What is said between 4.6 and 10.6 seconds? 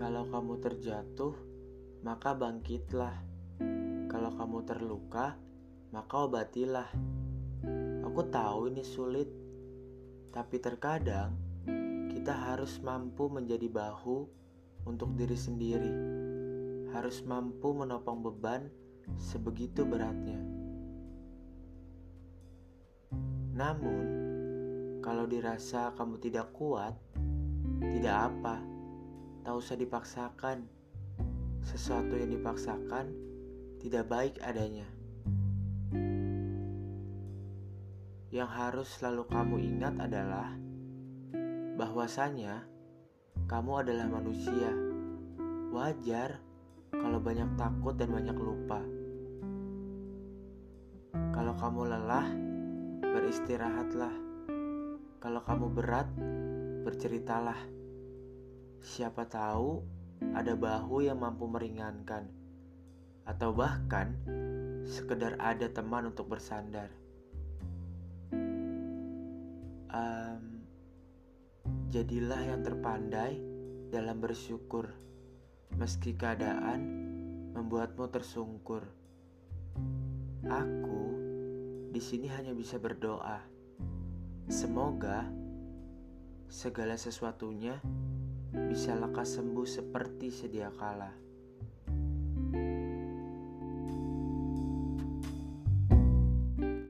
terluka, maka obatilah. Aku tahu ini sulit, tapi